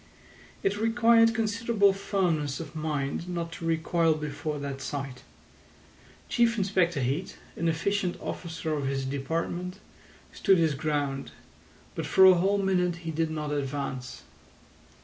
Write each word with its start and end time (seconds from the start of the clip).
It 0.63 0.77
required 0.79 1.35
considerable 1.35 1.93
firmness 1.93 2.59
of 2.59 2.75
mind 2.75 3.29
not 3.29 3.51
to 3.51 3.65
recoil 3.65 4.15
before 4.15 4.57
that 4.57 4.81
sight. 4.81 5.21
Chief 6.27 6.57
Inspector 6.57 6.99
Heat, 6.99 7.37
an 7.55 7.67
efficient 7.67 8.19
officer 8.19 8.73
of 8.73 8.87
his 8.87 9.05
department, 9.05 9.77
stood 10.33 10.57
his 10.57 10.73
ground, 10.73 11.33
but 11.93 12.07
for 12.07 12.25
a 12.25 12.33
whole 12.33 12.57
minute 12.57 12.95
he 13.05 13.11
did 13.11 13.29
not 13.29 13.51
advance. 13.51 14.23